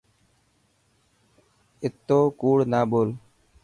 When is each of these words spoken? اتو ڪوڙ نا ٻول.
اتو 1.83 2.19
ڪوڙ 2.39 2.57
نا 2.71 2.79
ٻول. 2.91 3.09